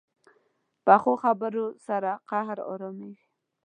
[0.85, 3.25] پخو خبرو سره قهر ارامېږي